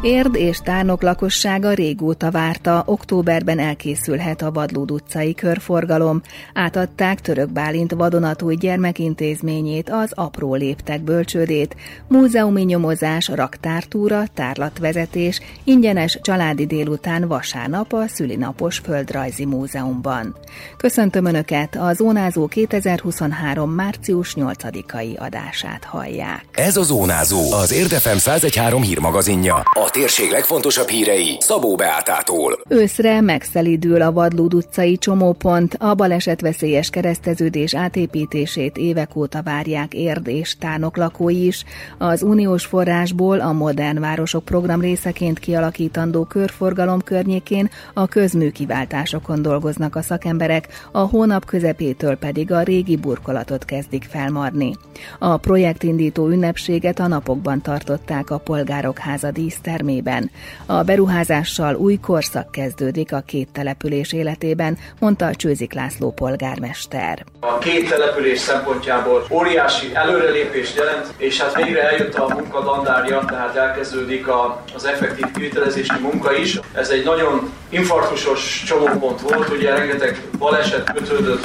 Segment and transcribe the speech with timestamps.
[0.00, 6.22] Érd és Tárnok lakossága régóta várta, októberben elkészülhet a Vadlód utcai körforgalom.
[6.54, 11.76] Átadták Török Bálint vadonatúj gyermekintézményét, az apró léptek bölcsődét,
[12.08, 20.36] múzeumi nyomozás, raktártúra, tárlatvezetés, ingyenes családi délután vasárnap a Szülinapos Földrajzi Múzeumban.
[20.76, 23.70] Köszöntöm Önöket, a Zónázó 2023.
[23.70, 26.44] március 8-ai adását hallják.
[26.52, 29.54] Ez a Zónázó, az Érdefem 113 hírmagazinja.
[29.54, 32.58] A térség legfontosabb hírei Szabó Beátától.
[32.68, 40.56] Őszre megszelidül a Vadlód utcai csomópont, a balesetveszélyes kereszteződés átépítését évek óta várják Érd és
[40.58, 41.64] Tánok lakói is.
[41.98, 50.02] Az uniós forrásból a Modern Városok program részeként kialakítandó körforgalom környékén a közműkiváltásokon dolgoznak a
[50.02, 54.76] szakemberek, a hónap közepétől pedig a régi burkolatot kezdik felmarni.
[55.18, 60.30] A projektindító ünnepséget a napokban tartották a Polgárok Háza dísztermében termében.
[60.66, 67.24] A beruházással új korszak kezdődik a két település életében, mondta Csőzik László polgármester.
[67.40, 73.56] A két település szempontjából óriási előrelépést jelent, és hát végre eljött a munka dandárja, tehát
[73.56, 76.60] elkezdődik a, az effektív kivitelezési munka is.
[76.72, 81.44] Ez egy nagyon infarktusos csomópont volt, ugye rengeteg baleset kötődött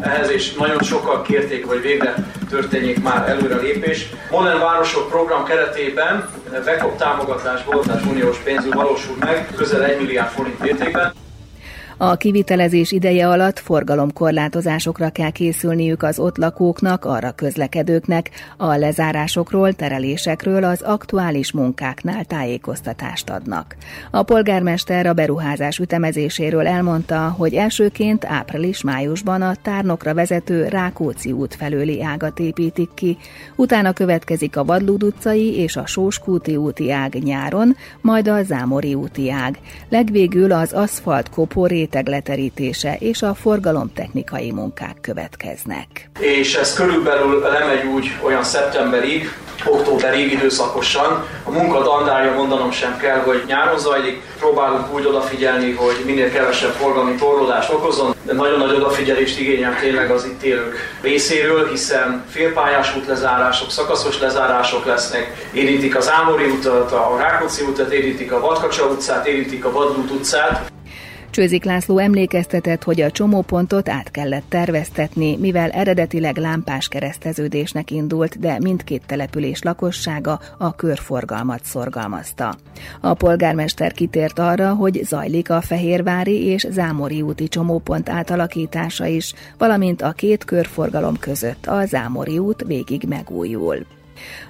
[0.00, 2.14] ehhez, és nagyon sokan kérték, hogy végre
[2.50, 4.08] történjék már előrelépés.
[4.30, 6.28] Modern Városok program keretében
[6.64, 11.21] VECOP támogatásból támogatás uniós pénzül valósul meg, közel 1 milliárd forint értékben.
[12.04, 20.64] A kivitelezés ideje alatt forgalomkorlátozásokra kell készülniük az ott lakóknak, arra közlekedőknek, a lezárásokról, terelésekről
[20.64, 23.76] az aktuális munkáknál tájékoztatást adnak.
[24.10, 32.02] A polgármester a beruházás ütemezéséről elmondta, hogy elsőként április-májusban a tárnokra vezető Rákóczi út felőli
[32.02, 33.16] ágat építik ki,
[33.56, 39.30] utána következik a Vadlúd utcai és a Sóskúti úti ág nyáron, majd a Zámori úti
[39.30, 39.58] ág.
[39.88, 46.10] Legvégül az aszfalt koporét réteg leterítése és a forgalomtechnikai munkák következnek.
[46.18, 49.32] És ez körülbelül lemegy úgy olyan szeptemberig,
[49.66, 51.24] októberig időszakosan.
[51.44, 54.20] A munka dandárja mondanom sem kell, hogy nyáron zajlik.
[54.38, 60.10] Próbálunk úgy odafigyelni, hogy minél kevesebb forgalmi torlódást okozon, de nagyon nagy odafigyelést igényel tényleg
[60.10, 67.16] az itt élők részéről, hiszen félpályás útlezárások, szakaszos lezárások lesznek, érintik az Ámori utat, a
[67.18, 70.70] Rákóczi utat, érintik a Vadkacsa utcát, érintik a Vadlut utcát,
[71.32, 78.58] Csőzik László emlékeztetett, hogy a csomópontot át kellett terveztetni, mivel eredetileg lámpás kereszteződésnek indult, de
[78.60, 82.54] mindkét település lakossága a körforgalmat szorgalmazta.
[83.00, 90.02] A polgármester kitért arra, hogy zajlik a Fehérvári és Zámori úti csomópont átalakítása is, valamint
[90.02, 93.86] a két körforgalom között a Zámori út végig megújul.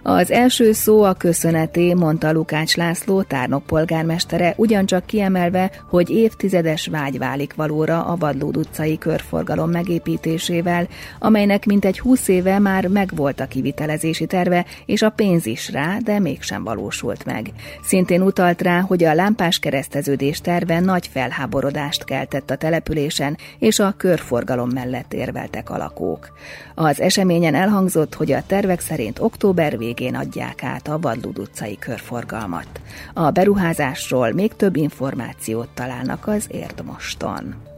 [0.03, 7.19] Az első szó a köszöneté, mondta Lukács László, tárnok polgármestere, ugyancsak kiemelve, hogy évtizedes vágy
[7.19, 14.27] válik valóra a Vadlód utcai körforgalom megépítésével, amelynek mintegy húsz éve már megvolt a kivitelezési
[14.27, 17.51] terve, és a pénz is rá, de mégsem valósult meg.
[17.83, 23.95] Szintén utalt rá, hogy a lámpás kereszteződés terve nagy felháborodást keltett a településen, és a
[23.97, 26.33] körforgalom mellett érveltek a lakók.
[26.75, 32.81] Az eseményen elhangzott, hogy a tervek szerint október végén adják át a Vadlud utcai körforgalmat.
[33.15, 37.72] A beruházásról még több információt találnak az Érdmoston.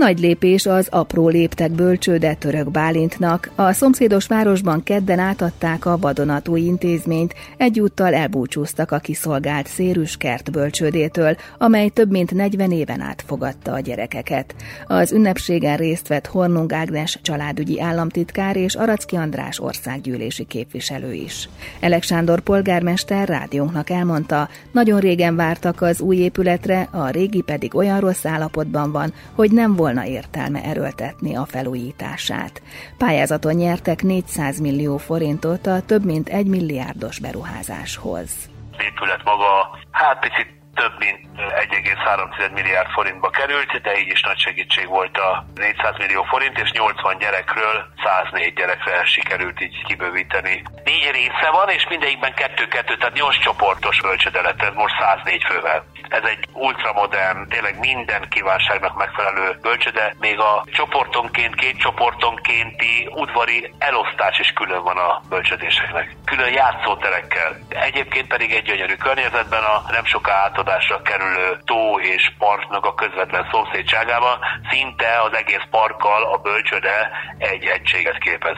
[0.00, 3.50] Nagy lépés az apró léptek bölcsőde Török Bálintnak.
[3.54, 11.88] A szomszédos városban kedden átadták a vadonatúj intézményt, egyúttal elbúcsúztak a kiszolgált szérüskert bölcsődétől, amely
[11.88, 14.54] több mint 40 éven át fogadta a gyerekeket.
[14.86, 21.48] Az ünnepségen részt vett Hornung Ágnes családügyi államtitkár és Aracki András országgyűlési képviselő is.
[21.80, 28.00] Elek Sándor polgármester rádiónknak elmondta, nagyon régen vártak az új épületre, a régi pedig olyan
[28.00, 32.62] rossz állapotban van, hogy nem volt volna értelme erőltetni a felújítását.
[32.98, 38.30] Pályázaton nyertek 400 millió forintot a több mint egy milliárdos beruházáshoz.
[38.78, 44.86] épület maga, hát picit több mint 1,3 milliárd forintba került, de így is nagy segítség
[44.88, 50.62] volt a 400 millió forint, és 80 gyerekről 104 gyerekre sikerült így kibővíteni.
[50.84, 55.84] Négy része van, és mindegyikben kettő-kettő, tehát 8 csoportos bölcsödelet, ez most 104 fővel.
[56.08, 64.38] Ez egy ultramodern, tényleg minden kívánságnak megfelelő bölcsöde, még a csoportonként, két csoportonkénti udvari elosztás
[64.38, 66.16] is külön van a bölcsödéseknek.
[66.24, 67.58] Külön játszóterekkel.
[67.68, 73.48] Egyébként pedig egy gyönyörű környezetben a nem soká átadásra kerülő tó és parknak a közvetlen
[73.50, 74.38] szomszédságában
[74.70, 78.56] szinte az egész parkkal a bölcsöde egy egységet képez.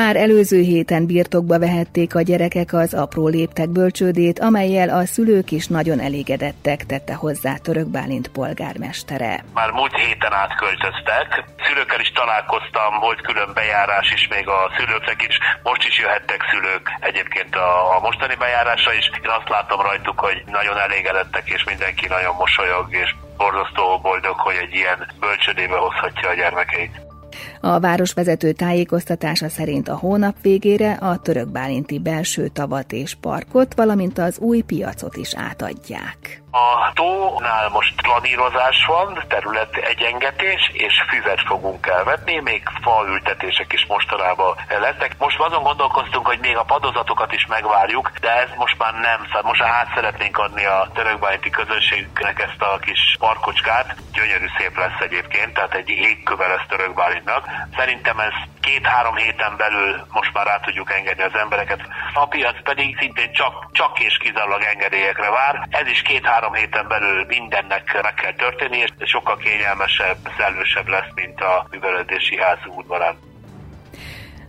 [0.00, 5.66] Már előző héten birtokba vehették a gyerekek az apró léptek bölcsődét, amelyel a szülők is
[5.66, 9.44] nagyon elégedettek, tette hozzá Török Bálint polgármestere.
[9.54, 11.28] Már múlt héten átköltöztek,
[11.66, 16.84] szülőkkel is találkoztam, volt külön bejárás is még a szülőknek is, most is jöhettek szülők
[17.00, 19.06] egyébként a, a mostani bejárásra is.
[19.22, 24.58] Én azt látom rajtuk, hogy nagyon elégedettek, és mindenki nagyon mosolyog, és borzasztó boldog, hogy
[24.64, 26.94] egy ilyen bölcsödébe hozhatja a gyermekeit.
[27.66, 34.18] A városvezető tájékoztatása szerint a hónap végére a török bálinti belső tavat és parkot, valamint
[34.18, 36.42] az új piacot is átadják.
[36.50, 44.54] A tónál most planírozás van, terület egyengetés, és füvet fogunk elvetni, még faültetések is mostanában
[44.68, 45.16] lettek.
[45.18, 49.42] Most azon gondolkoztunk, hogy még a padozatokat is megvárjuk, de ez most már nem, szóval
[49.50, 53.96] most át szeretnénk adni a törökbányti közönségnek ezt a kis parkocskát.
[54.12, 57.42] Gyönyörű szép lesz egyébként, tehát egy égköve lesz törökbálintnak.
[57.76, 61.80] Szerintem ez két-három héten belül most már rá tudjuk engedni az embereket.
[62.14, 65.66] A piac pedig szintén csak, csak és kizárólag engedélyekre vár.
[65.70, 71.40] Ez is két-három héten belül mindennek meg kell történni, és sokkal kényelmesebb, szellősebb lesz, mint
[71.40, 73.16] a művelődési ház udvarán.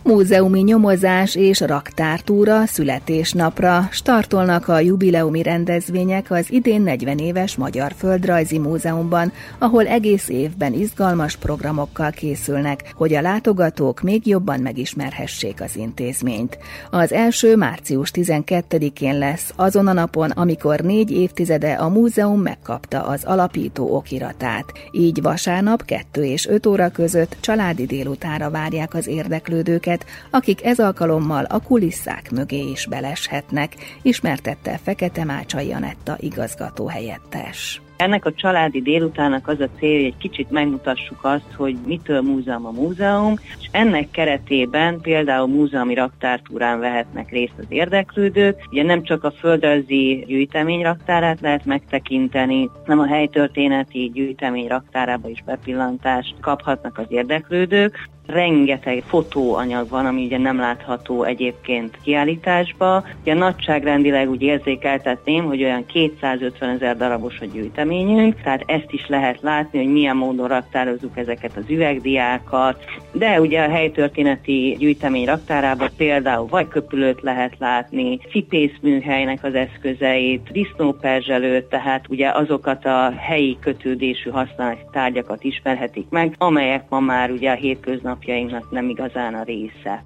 [0.06, 8.58] Múzeumi nyomozás és raktártúra születésnapra startolnak a jubileumi rendezvények az idén 40 éves Magyar Földrajzi
[8.58, 16.58] Múzeumban, ahol egész évben izgalmas programokkal készülnek, hogy a látogatók még jobban megismerhessék az intézményt.
[16.90, 23.24] Az első március 12-én lesz, azon a napon, amikor négy évtizede a múzeum megkapta az
[23.24, 24.72] alapító okiratát.
[24.92, 30.78] Így vasárnap 2 és 5 óra között családi délutára várják az érdeklődőket, embereket, akik ez
[30.78, 37.80] alkalommal a kulisszák mögé is beleshetnek, ismertette Fekete Mácsai Anetta igazgató helyettes.
[37.96, 42.66] Ennek a családi délutának az a célja, hogy egy kicsit megmutassuk azt, hogy mitől múzeum
[42.66, 48.56] a múzeum, és ennek keretében például múzeumi raktártúrán vehetnek részt az érdeklődők.
[48.70, 55.42] Ugye nem csak a földrajzi gyűjtemény raktárát lehet megtekinteni, hanem a helytörténeti gyűjtemény raktárába is
[55.46, 63.04] bepillantást kaphatnak az érdeklődők rengeteg fotóanyag van, ami ugye nem látható egyébként kiállításba.
[63.20, 69.40] Ugye nagyságrendileg úgy érzékeltetném, hogy olyan 250 ezer darabos a gyűjteményünk, tehát ezt is lehet
[69.40, 72.84] látni, hogy milyen módon raktározzuk ezeket az üvegdiákat,
[73.18, 81.64] de ugye a helytörténeti gyűjtemény raktárában például vagy köpülőt lehet látni, cipészműhelynek az eszközeit, disznóperzselőt,
[81.64, 87.54] tehát ugye azokat a helyi kötődésű használati tárgyakat ismerhetik meg, amelyek ma már ugye a
[87.54, 90.04] hétköznap mindennapjainknak nem igazán a része.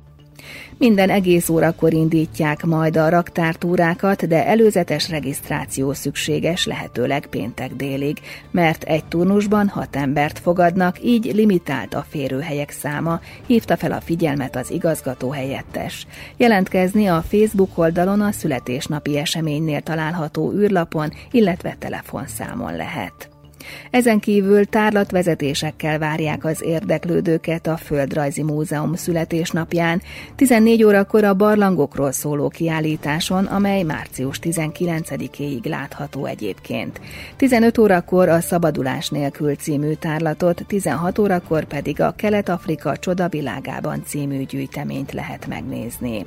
[0.78, 8.19] Minden egész órakor indítják majd a raktártúrákat, de előzetes regisztráció szükséges lehetőleg péntek délig,
[8.50, 14.56] mert egy turnusban hat embert fogadnak, így limitált a férőhelyek száma, hívta fel a figyelmet
[14.56, 16.06] az igazgató helyettes.
[16.37, 23.39] Jelentkezni a Facebook oldalon a születésnapi eseménynél található űrlapon, illetve telefonszámon lehet.
[23.91, 30.03] Ezen kívül tárlatvezetésekkel várják az érdeklődőket a Földrajzi Múzeum születésnapján,
[30.37, 37.01] 14 órakor a barlangokról szóló kiállításon, amely március 19-éig látható egyébként.
[37.37, 45.12] 15 órakor a Szabadulás nélkül című tárlatot, 16 órakor pedig a Kelet-Afrika csodavilágában című gyűjteményt
[45.12, 46.26] lehet megnézni.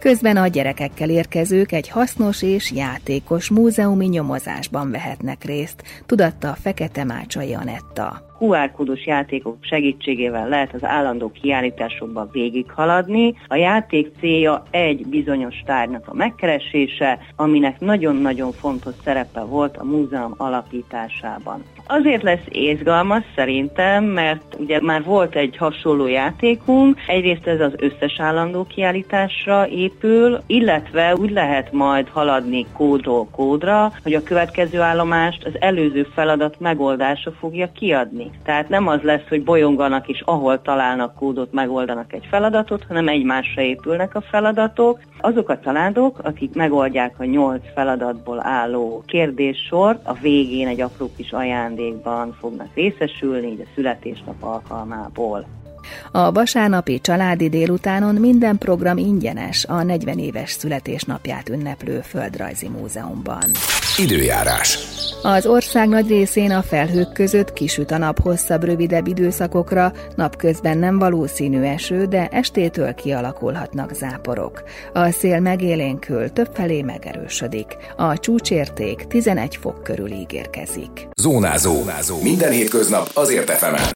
[0.00, 7.04] Közben a gyerekekkel érkezők egy hasznos és játékos múzeumi nyomozásban vehetnek részt, tudatta a Fekete
[7.04, 8.31] Mácsai Anetta.
[8.42, 13.34] QR kódos játékok segítségével lehet az állandó kiállításokban végighaladni.
[13.48, 20.34] A játék célja egy bizonyos tárgynak a megkeresése, aminek nagyon-nagyon fontos szerepe volt a múzeum
[20.36, 21.64] alapításában.
[21.86, 28.20] Azért lesz izgalmas szerintem, mert ugye már volt egy hasonló játékunk, egyrészt ez az összes
[28.20, 35.52] állandó kiállításra épül, illetve úgy lehet majd haladni kódról kódra, hogy a következő állomást az
[35.60, 38.30] előző feladat megoldása fogja kiadni.
[38.44, 43.62] Tehát nem az lesz, hogy bolyonganak és ahol találnak kódot, megoldanak egy feladatot, hanem egymásra
[43.62, 45.00] épülnek a feladatok.
[45.20, 51.32] Azok a családok, akik megoldják a nyolc feladatból álló kérdéssort, a végén egy apró kis
[51.32, 55.46] ajándékban fognak részesülni, így a születésnap alkalmából.
[56.12, 63.50] A vasárnapi családi délutánon minden program ingyenes a 40 éves születésnapját ünneplő Földrajzi Múzeumban.
[63.98, 64.78] Időjárás.
[65.22, 70.98] Az ország nagy részén a felhők között kisüt a nap hosszabb, rövidebb időszakokra, napközben nem
[70.98, 74.62] valószínű eső, de estétől kialakulhatnak záporok.
[74.92, 77.76] A szél megélénkül, többfelé megerősödik.
[77.96, 81.08] A csúcsérték 11 fok körül ígérkezik.
[81.20, 81.74] Zónázó.
[81.74, 82.22] Zónázó.
[82.22, 83.84] Minden hétköznap azért efemen.